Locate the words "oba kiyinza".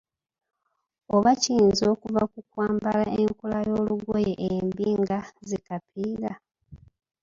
1.15-1.83